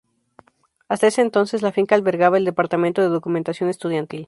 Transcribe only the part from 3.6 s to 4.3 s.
Estudiantil.